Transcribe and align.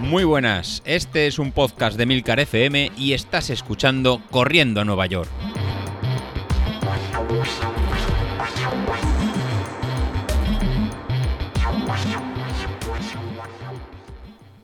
Muy 0.00 0.24
buenas, 0.24 0.82
este 0.86 1.26
es 1.26 1.38
un 1.38 1.52
podcast 1.52 1.98
de 1.98 2.06
Milcar 2.06 2.40
FM 2.40 2.92
y 2.96 3.12
estás 3.12 3.50
escuchando 3.50 4.22
Corriendo 4.30 4.80
a 4.80 4.84
Nueva 4.84 5.04
York. 5.06 5.28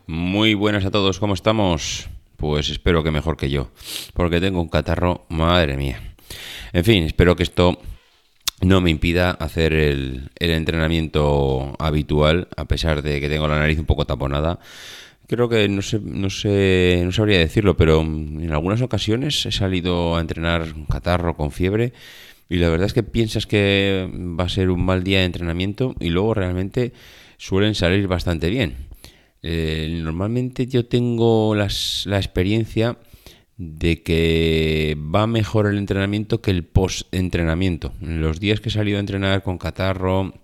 Muy 0.07 0.55
buenas 0.55 0.85
a 0.87 0.91
todos, 0.91 1.19
¿cómo 1.19 1.35
estamos? 1.35 2.09
Pues 2.37 2.71
espero 2.71 3.03
que 3.03 3.11
mejor 3.11 3.37
que 3.37 3.51
yo, 3.51 3.71
porque 4.15 4.41
tengo 4.41 4.63
un 4.63 4.69
catarro, 4.69 5.27
madre 5.29 5.77
mía. 5.77 6.15
En 6.73 6.85
fin, 6.85 7.05
espero 7.05 7.37
que 7.37 7.43
esto 7.43 7.79
no 8.65 8.81
me 8.81 8.91
impida 8.91 9.31
hacer 9.31 9.73
el, 9.73 10.31
entrenamiento 10.39 11.77
habitual, 11.79 12.49
a 12.57 12.65
pesar 12.67 13.03
de 13.03 13.21
que 13.21 13.29
tengo 13.29 13.49
la 13.49 13.59
nariz 13.59 13.79
un 13.79 13.87
poco 13.87 14.07
taponada. 14.07 14.59
Creo 15.27 15.49
que 15.49 15.69
no 15.69 15.83
sé, 15.83 16.01
no 16.01 16.31
sé, 16.31 17.03
no 17.05 17.13
sabría 17.13 17.39
decirlo, 17.39 17.77
pero 17.77 18.01
en 18.03 18.51
algunas 18.53 18.83
ocasiones 18.83 19.47
he 19.47 19.53
salido 19.53 20.17
a 20.17 20.21
entrenar 20.21 20.73
con 20.73 20.87
catarro, 20.87 21.37
con 21.37 21.51
fiebre, 21.51 21.93
y 22.49 22.57
la 22.57 22.69
verdad 22.69 22.87
es 22.87 22.93
que 22.93 23.03
piensas 23.03 23.47
que 23.47 24.09
va 24.39 24.45
a 24.45 24.49
ser 24.49 24.71
un 24.71 24.85
mal 24.85 25.03
día 25.03 25.21
de 25.21 25.25
entrenamiento 25.25 25.95
y 25.99 26.11
luego 26.11 26.35
realmente 26.35 26.93
suelen 27.39 27.75
salir 27.75 28.07
bastante 28.07 28.51
bien. 28.51 28.75
Eh, 29.43 29.89
normalmente 30.03 30.67
yo 30.67 30.87
tengo 30.87 31.55
las, 31.55 32.05
la 32.07 32.19
experiencia 32.19 32.99
de 33.57 34.03
que 34.03 34.97
va 34.99 35.27
mejor 35.27 35.67
el 35.67 35.79
entrenamiento 35.79 36.41
que 36.41 36.51
el 36.51 36.65
post-entrenamiento. 36.65 37.93
Los 38.01 38.41
días 38.41 38.61
que 38.61 38.69
he 38.69 38.73
salido 38.73 38.97
a 38.97 39.01
entrenar 39.01 39.43
con 39.43 39.59
catarro, 39.59 40.35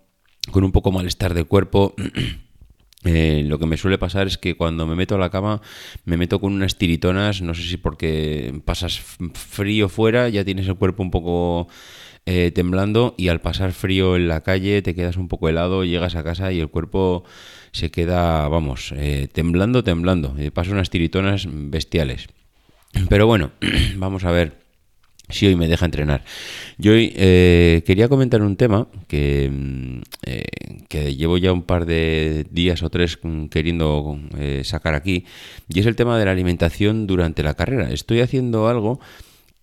con 0.50 0.64
un 0.64 0.72
poco 0.72 0.92
malestar 0.92 1.34
de 1.34 1.44
cuerpo, 1.44 1.94
eh, 3.04 3.42
lo 3.46 3.58
que 3.58 3.66
me 3.66 3.76
suele 3.76 3.98
pasar 3.98 4.26
es 4.28 4.38
que 4.38 4.56
cuando 4.56 4.86
me 4.86 4.94
meto 4.94 5.16
a 5.16 5.18
la 5.18 5.30
cama 5.30 5.60
me 6.04 6.16
meto 6.16 6.40
con 6.40 6.52
unas 6.52 6.76
tiritonas, 6.76 7.42
no 7.42 7.54
sé 7.54 7.62
si 7.62 7.76
porque 7.78 8.60
pasas 8.64 9.00
frío 9.34 9.88
fuera, 9.88 10.28
ya 10.28 10.44
tienes 10.44 10.68
el 10.68 10.76
cuerpo 10.76 11.02
un 11.02 11.10
poco 11.10 11.68
eh, 12.26 12.52
temblando 12.54 13.14
y 13.18 13.28
al 13.28 13.40
pasar 13.40 13.72
frío 13.72 14.14
en 14.14 14.28
la 14.28 14.42
calle 14.42 14.82
te 14.82 14.94
quedas 14.94 15.16
un 15.16 15.26
poco 15.26 15.48
helado, 15.48 15.84
llegas 15.84 16.14
a 16.14 16.22
casa 16.22 16.52
y 16.52 16.60
el 16.60 16.68
cuerpo 16.68 17.24
se 17.72 17.90
queda, 17.90 18.46
vamos, 18.48 18.92
eh, 18.96 19.28
temblando, 19.32 19.82
temblando. 19.82 20.36
paso 20.54 20.72
unas 20.72 20.90
tiritonas 20.90 21.48
bestiales. 21.50 22.28
Pero 23.08 23.26
bueno, 23.26 23.52
vamos 23.96 24.24
a 24.24 24.30
ver 24.30 24.60
si 25.30 25.46
hoy 25.46 25.56
me 25.56 25.68
deja 25.68 25.84
entrenar. 25.84 26.24
Yo 26.78 26.92
eh, 26.94 27.82
quería 27.86 28.08
comentar 28.08 28.42
un 28.42 28.56
tema 28.56 28.88
que, 29.08 29.48
mm, 29.50 30.00
eh, 30.26 30.44
que, 30.88 31.14
llevo 31.14 31.38
ya 31.38 31.52
un 31.52 31.62
par 31.62 31.86
de 31.86 32.46
días 32.50 32.82
o 32.82 32.90
tres 32.90 33.18
queriendo 33.50 34.18
eh, 34.38 34.62
sacar 34.64 34.94
aquí, 34.94 35.24
y 35.68 35.80
es 35.80 35.86
el 35.86 35.96
tema 35.96 36.18
de 36.18 36.24
la 36.24 36.32
alimentación 36.32 37.06
durante 37.06 37.42
la 37.42 37.54
carrera. 37.54 37.90
Estoy 37.90 38.20
haciendo 38.20 38.68
algo 38.68 39.00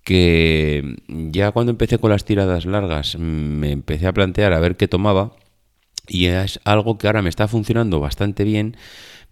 que 0.04 0.96
ya 1.08 1.52
cuando 1.52 1.72
empecé 1.72 1.98
con 1.98 2.12
las 2.12 2.24
tiradas 2.24 2.66
largas 2.66 3.18
me 3.20 3.72
empecé 3.72 4.08
a 4.08 4.14
plantear 4.14 4.54
a 4.54 4.60
ver 4.60 4.78
qué 4.78 4.88
tomaba, 4.88 5.34
y 6.08 6.28
es 6.28 6.60
algo 6.64 6.98
que 6.98 7.08
ahora 7.08 7.22
me 7.22 7.30
está 7.30 7.48
funcionando 7.48 8.00
bastante 8.00 8.46
bien 8.46 8.78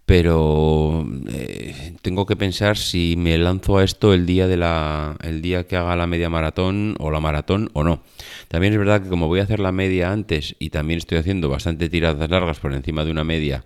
pero 0.06 1.08
eh, 1.30 1.95
tengo 2.02 2.25
que 2.25 2.36
pensar 2.36 2.78
si 2.78 3.16
me 3.17 3.38
lanzo 3.38 3.78
a 3.78 3.84
esto 3.84 4.14
el 4.14 4.25
día 4.25 4.48
de 4.48 4.58
la 4.58 5.17
el 5.22 5.42
día 5.42 5.66
que 5.66 5.75
haga 5.75 5.95
la 5.95 6.06
media 6.06 6.30
maratón 6.30 6.95
o 7.00 7.09
la 7.09 7.20
maratón 7.20 7.70
o 7.73 7.84
no. 7.84 8.03
También 8.48 8.73
es 8.73 8.80
verdad 8.80 9.02
que 9.02 9.09
como 9.09 9.28
voy 9.28 9.39
a 9.39 9.44
hacer 9.44 9.59
la 9.59 9.72
media 9.72 10.11
antes 10.11 10.56
y 10.59 10.70
también 10.70 11.00
estoy 11.00 11.17
haciendo 11.17 11.50
bastante 11.50 11.89
tiradas 11.89 12.30
largas 12.30 12.59
por 12.59 12.73
encima 12.73 13.03
de 13.03 13.11
una 13.11 13.23
media 13.23 13.64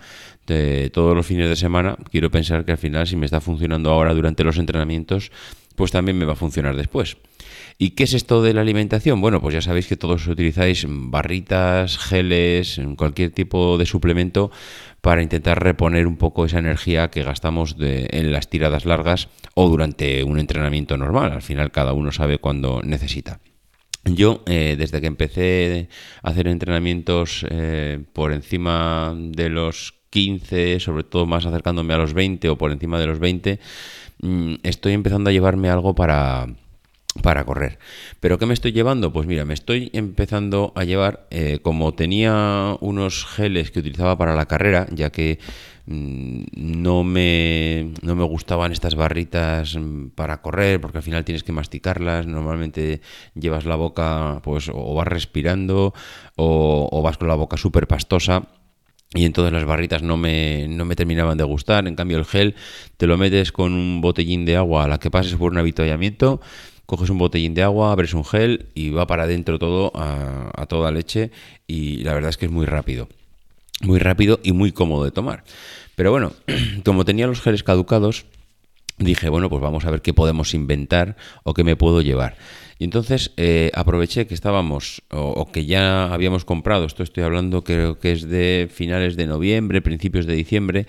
de 0.47 0.89
todos 0.89 1.15
los 1.15 1.25
fines 1.25 1.49
de 1.49 1.55
semana, 1.55 1.95
quiero 2.09 2.31
pensar 2.31 2.65
que 2.65 2.71
al 2.71 2.77
final 2.77 3.05
si 3.05 3.15
me 3.15 3.25
está 3.25 3.39
funcionando 3.39 3.91
ahora 3.91 4.13
durante 4.13 4.43
los 4.43 4.57
entrenamientos, 4.57 5.31
pues 5.75 5.91
también 5.91 6.17
me 6.17 6.25
va 6.25 6.33
a 6.33 6.37
funcionar 6.37 6.75
después. 6.75 7.17
¿Y 7.81 7.91
qué 7.91 8.03
es 8.03 8.13
esto 8.13 8.41
de 8.41 8.53
la 8.53 8.59
alimentación? 8.59 9.21
Bueno, 9.21 9.39
pues 9.39 9.53
ya 9.53 9.61
sabéis 9.61 9.87
que 9.87 9.95
todos 9.95 10.27
utilizáis 10.27 10.85
barritas, 10.89 11.97
geles, 11.97 12.77
cualquier 12.97 13.31
tipo 13.31 13.77
de 13.77 13.85
suplemento 13.85 14.51
para 14.99 15.23
intentar 15.23 15.63
reponer 15.63 16.05
un 16.05 16.17
poco 16.17 16.43
esa 16.43 16.59
energía 16.59 17.09
que 17.09 17.23
gastamos 17.23 17.77
en 17.79 18.33
las 18.33 18.49
tiradas 18.49 18.83
largas 18.83 19.29
o 19.53 19.69
durante 19.69 20.25
un 20.25 20.39
entrenamiento 20.39 20.97
normal. 20.97 21.31
Al 21.31 21.41
final 21.41 21.71
cada 21.71 21.93
uno 21.93 22.11
sabe 22.11 22.37
cuándo 22.37 22.81
necesita. 22.83 23.39
Yo, 24.03 24.43
eh, 24.45 24.75
desde 24.77 24.99
que 24.99 25.07
empecé 25.07 25.87
a 26.21 26.31
hacer 26.31 26.49
entrenamientos 26.49 27.45
eh, 27.49 28.03
por 28.11 28.33
encima 28.33 29.15
de 29.17 29.47
los 29.47 29.93
15, 30.09 30.81
sobre 30.81 31.05
todo 31.05 31.25
más 31.25 31.45
acercándome 31.45 31.93
a 31.93 31.97
los 31.97 32.13
20 32.13 32.49
o 32.49 32.57
por 32.57 32.73
encima 32.73 32.99
de 32.99 33.07
los 33.07 33.19
20, 33.19 33.57
mm, 34.21 34.55
estoy 34.63 34.91
empezando 34.91 35.29
a 35.29 35.33
llevarme 35.33 35.69
algo 35.69 35.95
para, 35.95 36.47
para 37.23 37.43
correr. 37.43 37.79
¿Pero 38.19 38.37
qué 38.37 38.45
me 38.45 38.53
estoy 38.53 38.71
llevando? 38.71 39.11
Pues 39.11 39.27
mira, 39.27 39.43
me 39.43 39.55
estoy 39.55 39.89
empezando 39.93 40.71
a 40.75 40.83
llevar, 40.83 41.27
eh, 41.31 41.59
como 41.61 41.93
tenía 41.93 42.77
unos 42.81 43.25
geles 43.25 43.71
que 43.71 43.79
utilizaba 43.79 44.17
para 44.17 44.35
la 44.35 44.45
carrera, 44.45 44.87
ya 44.91 45.09
que 45.11 45.39
mm, 45.87 46.43
no, 46.55 47.03
me, 47.03 47.93
no 48.03 48.15
me 48.15 48.23
gustaban 48.23 48.71
estas 48.71 48.93
barritas 48.93 49.75
mm, 49.75 50.09
para 50.09 50.41
correr, 50.41 50.79
porque 50.79 50.99
al 50.99 51.03
final 51.03 51.25
tienes 51.25 51.43
que 51.43 51.51
masticarlas, 51.51 52.27
normalmente 52.27 53.01
llevas 53.33 53.65
la 53.65 53.75
boca, 53.75 54.39
pues 54.43 54.69
o 54.71 54.93
vas 54.93 55.07
respirando 55.07 55.93
o, 56.35 57.01
vas 57.03 57.17
con 57.17 57.27
la 57.27 57.35
boca 57.35 57.57
súper 57.57 57.87
pastosa 57.87 58.47
y 59.15 59.25
entonces 59.25 59.51
las 59.51 59.65
barritas 59.65 60.03
no 60.03 60.17
me, 60.17 60.67
no 60.69 60.85
me 60.85 60.95
terminaban 60.95 61.39
de 61.39 61.43
gustar. 61.43 61.87
En 61.87 61.95
cambio, 61.95 62.19
el 62.19 62.25
gel 62.25 62.53
te 62.97 63.07
lo 63.07 63.17
metes 63.17 63.51
con 63.51 63.73
un 63.73 64.01
botellín 64.01 64.45
de 64.45 64.55
agua 64.55 64.83
a 64.83 64.87
la 64.87 64.99
que 64.99 65.09
pases 65.09 65.35
por 65.35 65.51
un 65.51 65.57
avituallamiento 65.57 66.39
coges 66.89 67.11
un 67.11 67.19
botellín 67.19 67.53
de 67.53 67.61
agua, 67.61 67.91
abres 67.91 68.15
un 68.15 68.25
gel 68.25 68.65
y 68.73 68.89
va 68.89 69.05
para 69.05 69.23
adentro 69.23 69.59
todo 69.59 69.91
a, 69.93 70.65
toda 70.65 70.91
leche 70.91 71.29
y 71.67 71.97
la 71.97 72.15
verdad 72.15 72.31
es 72.31 72.37
que 72.37 72.47
es 72.47 72.51
muy 72.51 72.65
rápido. 72.65 73.07
Muy 73.81 73.99
rápido 73.99 74.39
y 74.41 74.53
muy 74.53 74.71
cómodo 74.71 75.03
de 75.03 75.11
tomar. 75.11 75.43
Pero 75.95 76.09
bueno, 76.09 76.33
como 76.83 77.05
tenía 77.05 77.27
los 77.27 77.41
geles 77.41 77.61
caducados, 77.61 78.25
dije, 78.97 79.29
bueno, 79.29 79.51
pues 79.51 79.61
vamos 79.61 79.85
a 79.85 79.91
ver 79.91 80.01
qué 80.01 80.15
podemos 80.15 80.55
inventar 80.55 81.15
o 81.43 81.53
qué 81.53 81.63
me 81.63 81.75
puedo 81.75 82.01
llevar. 82.01 82.37
Y 82.79 82.85
entonces 82.85 83.33
eh, 83.37 83.69
aproveché 83.75 84.25
que 84.25 84.33
estábamos, 84.33 85.03
o, 85.11 85.51
que 85.51 85.67
ya 85.67 86.11
habíamos 86.11 86.43
comprado, 86.43 86.85
esto 86.85 87.03
estoy 87.03 87.23
hablando 87.23 87.63
creo 87.63 87.99
que 87.99 88.13
es 88.13 88.27
de 88.27 88.67
finales 88.73 89.15
de 89.15 89.27
noviembre, 89.27 89.83
principios 89.83 90.25
de 90.25 90.33
diciembre, 90.33 90.87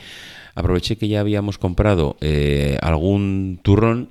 aproveché 0.54 0.96
que 0.96 1.08
ya 1.08 1.20
habíamos 1.20 1.58
comprado 1.58 2.16
eh, 2.22 2.78
algún 2.80 3.60
turrón 3.62 4.08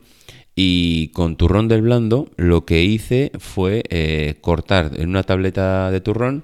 y 0.62 1.08
con 1.14 1.38
turrón 1.38 1.70
del 1.70 1.84
blando 1.84 2.28
lo 2.36 2.66
que 2.66 2.84
hice 2.84 3.32
fue 3.40 3.82
eh, 3.88 4.36
cortar 4.42 4.92
en 4.98 5.08
una 5.08 5.24
tableta 5.24 5.90
de 5.90 6.02
turrón 6.02 6.44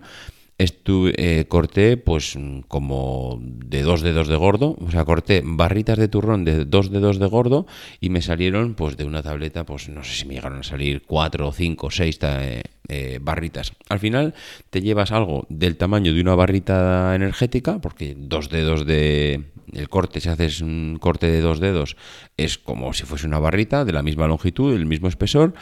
estuve, 0.58 1.14
eh, 1.18 1.46
corté 1.48 1.98
pues 1.98 2.38
como 2.68 3.40
de 3.42 3.82
dos 3.82 4.02
dedos 4.02 4.28
de 4.28 4.36
gordo, 4.36 4.78
o 4.80 4.92
sea, 4.92 5.04
corté 5.04 5.42
barritas 5.44 5.98
de 5.98 6.08
turrón 6.08 6.46
de 6.46 6.66
dos 6.66 6.92
dedos 6.92 7.20
de 7.20 7.26
gordo 7.28 7.68
y 8.00 8.10
me 8.10 8.22
salieron 8.22 8.76
pues 8.76 8.96
de 8.98 9.06
una 9.06 9.22
tableta, 9.22 9.66
pues 9.66 9.90
no 9.90 10.04
sé 10.04 10.14
si 10.14 10.26
me 10.26 10.36
llegaron 10.36 10.60
a 10.60 10.64
salir 10.64 11.04
cuatro, 11.06 11.52
cinco, 11.52 11.92
seis 11.92 12.20
eh, 12.22 13.20
barritas. 13.22 13.74
Al 13.90 14.00
final 14.00 14.34
te 14.70 14.82
llevas 14.82 15.12
algo 15.12 15.46
del 15.50 15.76
tamaño 15.78 16.14
de 16.14 16.22
una 16.22 16.36
barrita 16.36 17.14
energética, 17.16 17.80
porque 17.80 18.16
dos 18.18 18.50
dedos 18.50 18.86
de, 18.86 19.44
el 19.74 19.90
corte, 19.90 20.22
si 20.22 20.30
haces 20.30 20.62
un 20.62 20.98
corte 21.00 21.28
de 21.28 21.42
dos 21.42 21.60
dedos, 21.60 21.98
es 22.38 22.58
como 22.58 22.94
si 22.94 23.04
fuese 23.04 23.28
una 23.28 23.40
barrita 23.40 23.86
de 23.86 23.94
la 23.94 24.04
misma 24.04 24.28
longitud, 24.28 24.74
el 24.74 24.86
mismo 24.86 25.08
espesor, 25.08 25.54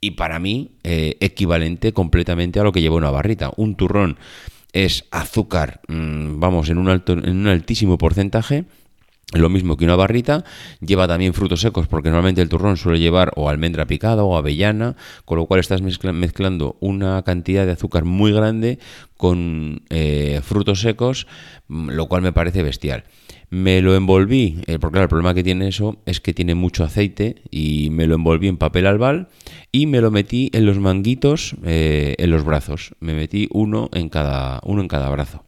y 0.00 0.12
para 0.12 0.38
mí 0.38 0.70
eh, 0.84 1.16
equivalente 1.20 1.92
completamente 1.92 2.60
a 2.60 2.62
lo 2.62 2.72
que 2.72 2.80
lleva 2.80 2.96
una 2.96 3.10
barrita. 3.10 3.50
Un 3.56 3.74
turrón 3.74 4.18
es 4.72 5.04
azúcar, 5.10 5.80
mm, 5.88 6.38
vamos, 6.38 6.68
en 6.68 6.78
un, 6.78 6.88
alto, 6.88 7.12
en 7.12 7.36
un 7.36 7.46
altísimo 7.48 7.98
porcentaje, 7.98 8.64
lo 9.32 9.50
mismo 9.50 9.76
que 9.76 9.84
una 9.84 9.96
barrita, 9.96 10.44
lleva 10.80 11.06
también 11.06 11.34
frutos 11.34 11.60
secos 11.60 11.86
porque 11.86 12.08
normalmente 12.08 12.40
el 12.40 12.48
turrón 12.48 12.78
suele 12.78 12.98
llevar 12.98 13.32
o 13.36 13.50
almendra 13.50 13.86
picada 13.86 14.24
o 14.24 14.36
avellana, 14.36 14.96
con 15.26 15.36
lo 15.36 15.46
cual 15.46 15.60
estás 15.60 15.82
mezclando 15.82 16.76
una 16.80 17.22
cantidad 17.22 17.66
de 17.66 17.72
azúcar 17.72 18.04
muy 18.04 18.32
grande 18.32 18.78
con 19.18 19.82
eh, 19.90 20.40
frutos 20.42 20.80
secos, 20.80 21.26
mm, 21.68 21.90
lo 21.90 22.06
cual 22.06 22.22
me 22.22 22.32
parece 22.32 22.62
bestial. 22.62 23.04
Me 23.50 23.80
lo 23.82 23.94
envolví, 23.96 24.62
eh, 24.66 24.78
porque 24.78 25.00
el 25.00 25.08
problema 25.08 25.34
que 25.34 25.42
tiene 25.42 25.68
eso 25.68 25.98
es 26.06 26.20
que 26.20 26.34
tiene 26.34 26.54
mucho 26.54 26.84
aceite 26.84 27.36
y 27.50 27.88
me 27.90 28.06
lo 28.06 28.14
envolví 28.14 28.48
en 28.48 28.58
papel 28.58 28.86
albal 28.86 29.28
y 29.72 29.86
me 29.86 30.00
lo 30.00 30.10
metí 30.10 30.50
en 30.52 30.66
los 30.66 30.78
manguitos, 30.78 31.54
eh, 31.64 32.14
en 32.18 32.30
los 32.30 32.44
brazos. 32.44 32.94
Me 33.00 33.14
metí 33.14 33.48
uno 33.50 33.88
en 33.92 34.08
cada, 34.08 34.60
uno 34.64 34.82
en 34.82 34.88
cada 34.88 35.08
brazo. 35.10 35.44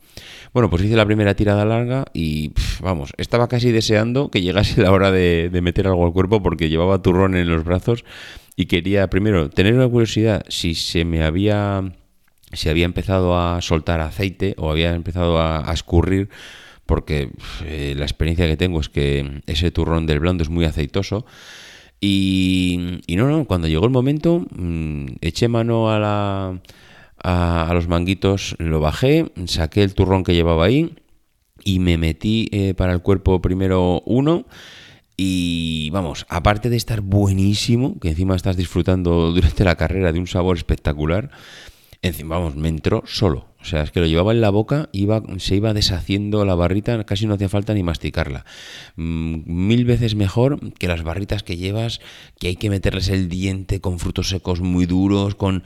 Bueno, 0.52 0.70
pues 0.70 0.82
hice 0.82 0.96
la 0.96 1.06
primera 1.06 1.34
tirada 1.34 1.64
larga 1.64 2.04
y 2.12 2.52
vamos, 2.80 3.12
estaba 3.16 3.48
casi 3.48 3.70
deseando 3.72 4.30
que 4.30 4.42
llegase 4.42 4.80
la 4.82 4.92
hora 4.92 5.10
de, 5.10 5.50
meter 5.62 5.86
algo 5.86 6.06
al 6.06 6.12
cuerpo 6.12 6.42
porque 6.42 6.68
llevaba 6.68 7.02
turrón 7.02 7.36
en 7.36 7.48
los 7.48 7.64
brazos 7.64 8.04
y 8.56 8.66
quería 8.66 9.08
primero 9.08 9.50
tener 9.50 9.74
una 9.74 9.88
curiosidad 9.88 10.44
si 10.48 10.74
se 10.74 11.04
me 11.04 11.22
había 11.22 11.92
si 12.52 12.68
había 12.68 12.84
empezado 12.84 13.38
a 13.38 13.60
soltar 13.60 14.00
aceite 14.00 14.54
o 14.58 14.70
había 14.70 14.92
empezado 14.94 15.40
a, 15.40 15.70
escurrir, 15.72 16.28
porque 16.84 17.30
eh, 17.64 17.94
la 17.96 18.04
experiencia 18.04 18.48
que 18.48 18.56
tengo 18.56 18.80
es 18.80 18.88
que 18.88 19.42
ese 19.46 19.70
turrón 19.70 20.06
del 20.06 20.18
blando 20.18 20.42
es 20.42 20.48
muy 20.48 20.64
aceitoso. 20.64 21.24
Y, 22.00 23.02
no, 23.08 23.28
no, 23.28 23.44
cuando 23.44 23.68
llegó 23.68 23.84
el 23.84 23.92
momento, 23.92 24.46
mm, 24.50 25.06
eché 25.20 25.48
mano 25.48 25.92
a, 25.92 25.98
la, 25.98 26.60
a, 27.22 27.70
los 27.72 27.88
manguitos, 27.88 28.56
lo 28.58 28.80
bajé, 28.80 29.32
saqué 29.46 29.82
el 29.82 29.94
turrón 29.94 30.24
que 30.24 30.34
llevaba 30.34 30.64
ahí 30.64 30.94
y 31.64 31.78
me 31.78 31.98
metí 31.98 32.48
eh, 32.52 32.74
para 32.74 32.92
el 32.92 33.00
cuerpo 33.02 33.40
primero 33.40 34.02
uno. 34.06 34.46
Y 35.16 35.90
vamos, 35.90 36.24
aparte 36.30 36.70
de 36.70 36.76
estar 36.76 37.02
buenísimo, 37.02 37.98
que 38.00 38.08
encima 38.08 38.36
estás 38.36 38.56
disfrutando 38.56 39.32
durante 39.34 39.64
la 39.64 39.76
carrera 39.76 40.12
de 40.12 40.18
un 40.18 40.26
sabor 40.26 40.56
espectacular, 40.56 41.30
Encima, 42.02 42.38
vamos, 42.38 42.56
me 42.56 42.68
entró 42.68 43.02
solo. 43.06 43.49
O 43.62 43.64
sea, 43.64 43.82
es 43.82 43.90
que 43.90 44.00
lo 44.00 44.06
llevaba 44.06 44.32
en 44.32 44.40
la 44.40 44.50
boca, 44.50 44.88
iba, 44.92 45.22
se 45.38 45.56
iba 45.56 45.74
deshaciendo 45.74 46.44
la 46.44 46.54
barrita, 46.54 47.04
casi 47.04 47.26
no 47.26 47.34
hacía 47.34 47.48
falta 47.48 47.74
ni 47.74 47.82
masticarla. 47.82 48.46
Mm, 48.96 49.42
mil 49.44 49.84
veces 49.84 50.14
mejor 50.14 50.72
que 50.74 50.88
las 50.88 51.02
barritas 51.02 51.42
que 51.42 51.56
llevas, 51.56 52.00
que 52.38 52.48
hay 52.48 52.56
que 52.56 52.70
meterles 52.70 53.08
el 53.08 53.28
diente 53.28 53.80
con 53.80 53.98
frutos 53.98 54.30
secos 54.30 54.60
muy 54.60 54.86
duros, 54.86 55.34
con... 55.34 55.62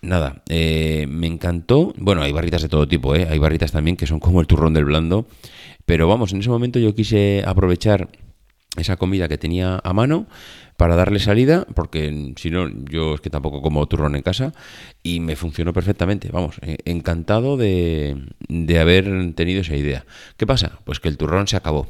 nada, 0.00 0.42
eh, 0.48 1.06
me 1.08 1.26
encantó. 1.26 1.92
Bueno, 1.98 2.22
hay 2.22 2.32
barritas 2.32 2.62
de 2.62 2.68
todo 2.68 2.88
tipo, 2.88 3.14
¿eh? 3.14 3.26
Hay 3.30 3.38
barritas 3.38 3.72
también 3.72 3.96
que 3.96 4.06
son 4.06 4.20
como 4.20 4.40
el 4.40 4.46
turrón 4.46 4.72
del 4.72 4.86
blando. 4.86 5.26
Pero 5.84 6.08
vamos, 6.08 6.32
en 6.32 6.40
ese 6.40 6.50
momento 6.50 6.78
yo 6.78 6.94
quise 6.94 7.42
aprovechar 7.46 8.08
esa 8.76 8.96
comida 8.96 9.28
que 9.28 9.38
tenía 9.38 9.80
a 9.82 9.92
mano 9.92 10.26
para 10.76 10.94
darle 10.94 11.18
salida, 11.18 11.66
porque 11.74 12.34
si 12.36 12.50
no, 12.50 12.68
yo 12.88 13.14
es 13.14 13.20
que 13.20 13.30
tampoco 13.30 13.62
como 13.62 13.86
turrón 13.86 14.14
en 14.14 14.22
casa, 14.22 14.52
y 15.02 15.18
me 15.18 15.34
funcionó 15.34 15.72
perfectamente. 15.72 16.28
Vamos, 16.30 16.60
eh, 16.62 16.78
encantado 16.84 17.56
de, 17.56 18.16
de 18.48 18.78
haber 18.78 19.34
tenido 19.34 19.62
esa 19.62 19.74
idea. 19.74 20.04
¿Qué 20.36 20.46
pasa? 20.46 20.78
Pues 20.84 21.00
que 21.00 21.08
el 21.08 21.16
turrón 21.16 21.48
se 21.48 21.56
acabó. 21.56 21.88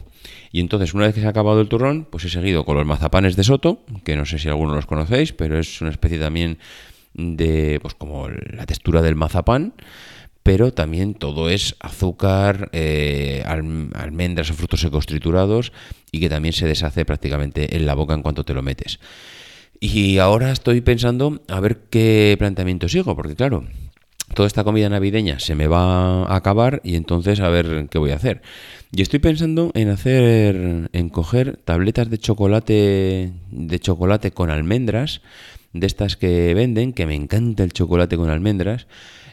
Y 0.50 0.60
entonces, 0.60 0.94
una 0.94 1.04
vez 1.04 1.14
que 1.14 1.20
se 1.20 1.26
ha 1.26 1.30
acabado 1.30 1.60
el 1.60 1.68
turrón, 1.68 2.06
pues 2.10 2.24
he 2.24 2.30
seguido 2.30 2.64
con 2.64 2.76
los 2.76 2.86
mazapanes 2.86 3.36
de 3.36 3.44
Soto, 3.44 3.84
que 4.04 4.16
no 4.16 4.24
sé 4.24 4.38
si 4.38 4.48
algunos 4.48 4.74
los 4.74 4.86
conocéis, 4.86 5.34
pero 5.34 5.58
es 5.58 5.82
una 5.82 5.90
especie 5.90 6.18
también 6.18 6.58
de, 7.12 7.78
pues 7.82 7.94
como 7.94 8.28
la 8.28 8.64
textura 8.64 9.02
del 9.02 9.16
mazapán 9.16 9.74
pero 10.48 10.72
también 10.72 11.12
todo 11.12 11.50
es 11.50 11.76
azúcar, 11.78 12.70
eh, 12.72 13.44
almendras 13.44 14.50
o 14.50 14.54
frutos 14.54 14.80
secos 14.80 15.04
triturados 15.04 15.74
y 16.10 16.20
que 16.20 16.30
también 16.30 16.54
se 16.54 16.66
deshace 16.66 17.04
prácticamente 17.04 17.76
en 17.76 17.84
la 17.84 17.92
boca 17.92 18.14
en 18.14 18.22
cuanto 18.22 18.44
te 18.46 18.54
lo 18.54 18.62
metes. 18.62 18.98
Y 19.78 20.16
ahora 20.16 20.50
estoy 20.50 20.80
pensando 20.80 21.42
a 21.48 21.60
ver 21.60 21.80
qué 21.90 22.34
planteamiento 22.38 22.88
sigo, 22.88 23.14
porque 23.14 23.36
claro, 23.36 23.66
toda 24.32 24.46
esta 24.46 24.64
comida 24.64 24.88
navideña 24.88 25.38
se 25.38 25.54
me 25.54 25.66
va 25.66 26.22
a 26.22 26.36
acabar 26.36 26.80
y 26.82 26.96
entonces 26.96 27.40
a 27.40 27.50
ver 27.50 27.86
qué 27.90 27.98
voy 27.98 28.12
a 28.12 28.16
hacer. 28.16 28.40
Y 28.90 29.02
estoy 29.02 29.18
pensando 29.18 29.70
en 29.74 29.90
hacer, 29.90 30.88
en 30.90 31.08
coger 31.10 31.58
tabletas 31.62 32.08
de 32.08 32.16
chocolate, 32.16 33.32
de 33.50 33.80
chocolate 33.80 34.30
con 34.30 34.48
almendras, 34.48 35.20
de 35.74 35.86
estas 35.86 36.16
que 36.16 36.54
venden, 36.54 36.94
que 36.94 37.04
me 37.04 37.16
encanta 37.16 37.64
el 37.64 37.74
chocolate 37.74 38.16
con 38.16 38.30
almendras, 38.30 38.86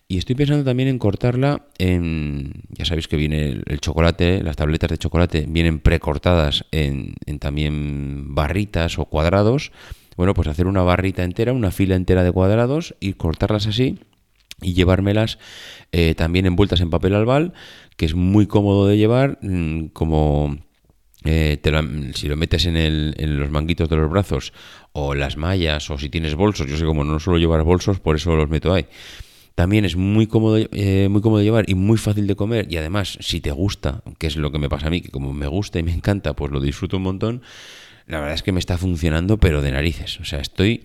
y 0.08 0.18
estoy 0.18 0.36
pensando 0.36 0.64
también 0.64 0.90
en 0.90 1.00
cortarla 1.00 1.66
en... 1.78 2.64
Ya 2.70 2.86
sabéis 2.86 3.08
que 3.08 3.18
viene 3.18 3.62
el, 3.66 3.80
chocolate, 3.80 4.44
las 4.44 4.56
tabletas 4.56 4.90
de 4.90 4.98
chocolate 4.98 5.46
vienen 5.48 5.80
precortadas 5.80 6.66
en, 6.72 7.16
en 7.26 7.40
también 7.40 8.36
barritas 8.36 9.00
o 9.00 9.06
cuadrados. 9.06 9.72
Bueno, 10.16 10.34
pues 10.34 10.48
hacer 10.48 10.68
una 10.68 10.84
barrita 10.84 11.24
entera, 11.24 11.54
una 11.54 11.72
fila 11.72 11.96
entera 11.96 12.24
de 12.24 12.32
cuadrados 12.32 12.96
y 13.00 13.14
cortarlas 13.14 13.68
así 13.68 14.00
y 14.62 14.74
llevármelas 14.74 15.38
eh, 15.92 16.16
también 16.16 16.46
envueltas 16.46 16.82
en 16.82 16.90
papel 16.90 17.16
albal, 17.16 17.54
que 17.98 18.06
es 18.06 18.16
muy 18.16 18.48
cómodo 18.48 18.88
de 18.88 18.98
llevar, 18.98 19.38
mm, 19.42 19.88
como 19.88 20.58
eh, 21.26 21.60
si 22.14 22.28
lo 22.28 22.38
metes 22.38 22.66
en, 22.66 22.78
el, 22.78 23.16
en, 23.18 23.40
los 23.40 23.50
manguitos 23.50 23.90
de 23.90 23.98
los 23.98 24.10
brazos 24.10 24.54
o 24.92 25.16
las 25.16 25.38
mallas 25.38 25.90
o 25.90 25.98
si 25.98 26.10
tienes 26.10 26.36
bolsos, 26.36 26.68
yo 26.68 26.78
sé 26.78 26.86
como 26.86 27.04
no 27.04 27.20
suelo 27.20 27.40
llevar 27.40 27.64
bolsos, 27.64 28.00
por 28.00 28.16
eso 28.16 28.36
los 28.36 28.50
meto 28.50 28.74
ahí. 28.74 28.86
También 29.56 29.86
es 29.86 29.96
muy 29.96 30.28
cómodo, 30.28 30.58
eh, 30.58 31.08
muy 31.10 31.22
cómodo 31.22 31.42
llevar 31.42 31.70
y 31.70 31.76
muy 31.76 31.98
fácil 31.98 32.28
de 32.28 32.36
comer. 32.36 32.68
Y 32.70 32.76
además, 32.76 33.18
si 33.22 33.40
te 33.40 33.52
gusta, 33.52 34.04
que 34.18 34.28
es 34.28 34.36
lo 34.36 34.52
que 34.52 34.60
me 34.60 34.68
pasa 34.68 34.88
a 34.88 34.90
mí, 34.90 35.00
que 35.00 35.10
como 35.10 35.32
me 35.32 35.48
gusta 35.48 35.80
y 35.80 35.84
me 35.84 35.94
encanta, 35.94 36.34
pues 36.34 36.52
lo 36.52 36.60
disfruto 36.60 36.98
un 36.98 37.04
montón. 37.04 37.42
La 38.06 38.20
verdad 38.20 38.36
es 38.36 38.44
que 38.44 38.52
me 38.52 38.60
está 38.60 38.78
funcionando, 38.78 39.38
pero 39.38 39.62
de 39.62 39.72
narices. 39.72 40.20
O 40.20 40.26
sea, 40.26 40.40
estoy, 40.40 40.84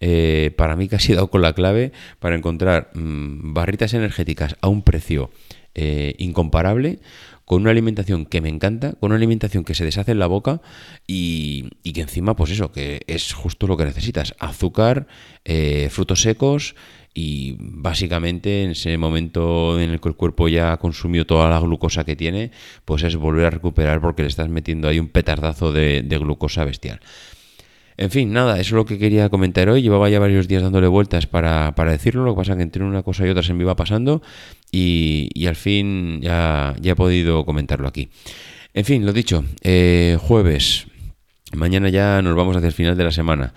eh, 0.00 0.52
para 0.56 0.76
mí 0.76 0.86
casi 0.86 1.14
dado 1.14 1.30
con 1.30 1.40
la 1.40 1.54
clave 1.54 1.92
para 2.18 2.36
encontrar 2.36 2.90
mm, 2.92 3.54
barritas 3.54 3.94
energéticas 3.94 4.54
a 4.60 4.68
un 4.68 4.82
precio 4.82 5.30
eh, 5.74 6.14
incomparable, 6.18 7.00
con 7.46 7.62
una 7.62 7.70
alimentación 7.70 8.26
que 8.26 8.42
me 8.42 8.50
encanta, 8.50 8.92
con 9.00 9.10
una 9.10 9.16
alimentación 9.16 9.64
que 9.64 9.74
se 9.74 9.84
deshace 9.84 10.12
en 10.12 10.18
la 10.20 10.26
boca 10.26 10.60
y, 11.06 11.70
que 11.82 12.02
encima, 12.02 12.36
pues 12.36 12.50
eso, 12.50 12.70
que 12.70 13.00
es 13.08 13.32
justo 13.32 13.66
lo 13.66 13.76
que 13.76 13.86
necesitas. 13.86 14.34
Azúcar, 14.38 15.08
frutos 15.90 16.22
secos 16.22 16.76
y 17.12 17.56
básicamente 17.58 18.64
en 18.64 18.70
ese 18.70 18.96
momento 18.96 19.80
en 19.80 19.90
el 19.90 20.00
que 20.00 20.08
el 20.08 20.14
cuerpo 20.14 20.48
ya 20.48 20.72
ha 20.72 20.76
consumido 20.78 21.26
toda 21.26 21.48
la 21.50 21.58
glucosa 21.58 22.04
que 22.04 22.16
tiene, 22.16 22.52
pues 22.84 23.02
es 23.02 23.16
volver 23.16 23.46
a 23.46 23.50
recuperar 23.50 24.00
porque 24.00 24.22
le 24.22 24.28
estás 24.28 24.48
metiendo 24.48 24.88
ahí 24.88 24.98
un 24.98 25.08
petardazo 25.08 25.72
de, 25.72 26.02
glucosa 26.02 26.64
bestial. 26.64 27.00
En 27.96 28.10
fin, 28.10 28.32
nada, 28.32 28.54
eso 28.54 28.68
es 28.68 28.72
lo 28.72 28.86
que 28.86 28.98
quería 28.98 29.28
comentar 29.28 29.68
hoy. 29.68 29.82
Llevaba 29.82 30.08
ya 30.08 30.18
varios 30.18 30.48
días 30.48 30.62
dándole 30.62 30.86
vueltas 30.86 31.26
para, 31.26 31.74
decirlo, 31.90 32.24
lo 32.24 32.34
que 32.34 32.38
pasa 32.38 32.52
es 32.52 32.56
que 32.56 32.62
entre 32.62 32.82
una 32.82 33.02
cosa 33.02 33.26
y 33.26 33.30
otra 33.30 33.42
se 33.42 33.52
me 33.52 33.64
iba 33.64 33.76
pasando 33.76 34.22
y, 34.70 35.46
al 35.46 35.56
fin 35.56 36.20
ya, 36.22 36.74
ya, 36.80 36.92
he 36.92 36.96
podido 36.96 37.44
comentarlo 37.44 37.88
aquí. 37.88 38.08
En 38.72 38.84
fin, 38.86 39.04
lo 39.04 39.12
dicho, 39.12 39.44
eh, 39.62 40.16
jueves, 40.18 40.86
mañana 41.52 41.90
ya 41.90 42.22
nos 42.22 42.34
vamos 42.36 42.56
hacia 42.56 42.68
el 42.68 42.72
final 42.72 42.96
de 42.96 43.04
la 43.04 43.12
semana 43.12 43.52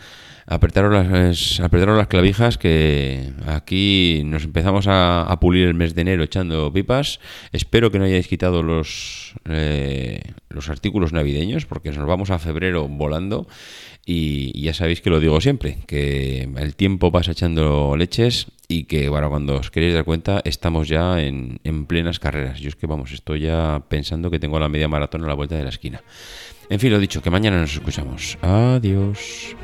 apretaron 0.46 0.94
las, 0.94 1.60
apretaron 1.60 1.98
las 1.98 2.08
clavijas 2.08 2.58
que 2.58 3.32
aquí 3.46 4.22
nos 4.26 4.44
empezamos 4.44 4.86
a, 4.88 5.38
pulir 5.42 5.68
el 5.68 5.74
mes 5.74 5.96
de 5.96 6.02
enero 6.02 6.24
echando 6.24 6.72
pipas. 6.72 7.20
Espero 7.52 7.92
que 7.92 8.00
no 8.00 8.06
hayáis 8.06 8.28
quitado 8.28 8.64
los, 8.64 9.36
eh, 9.50 10.22
los 10.50 10.70
artículos 10.70 11.14
navideños 11.14 11.66
porque 11.66 11.92
nos 11.92 12.08
vamos 12.08 12.30
a 12.30 12.40
febrero 12.40 12.88
volando 12.88 13.48
y, 14.06 14.62
ya 14.62 14.74
sabéis 14.74 15.02
que 15.02 15.10
lo 15.10 15.20
digo 15.20 15.40
siempre, 15.42 15.78
que 15.88 16.50
el 16.58 16.76
tiempo 16.76 17.12
pasa 17.12 17.32
echando 17.32 17.96
leches 17.98 18.48
y 18.68 18.84
que 18.86 19.10
bueno, 19.10 19.30
cuando 19.30 19.56
os 19.56 19.72
queréis 19.72 19.94
dar 19.94 20.04
cuenta 20.04 20.42
estamos 20.46 20.88
ya 20.88 21.22
en, 21.22 21.60
en 21.64 21.86
plenas 21.86 22.20
carreras. 22.20 22.60
Yo 22.60 22.70
es 22.70 22.76
que 22.76 22.88
vamos, 22.88 23.12
estoy 23.12 23.42
ya 23.42 23.84
pensando 23.88 24.30
que 24.30 24.40
tengo 24.40 24.60
la 24.60 24.70
media 24.70 24.88
maratón 24.88 25.24
a 25.24 25.28
la 25.28 25.34
vuelta 25.34 25.56
de 25.56 25.64
la 25.64 25.70
esquina. 25.70 26.02
En 26.70 26.80
fin, 26.80 26.92
lo 26.92 27.00
dicho, 27.00 27.22
que 27.22 27.30
mañana 27.30 27.60
nos 27.60 27.74
escuchamos. 27.74 28.38
Adiós. 28.42 29.56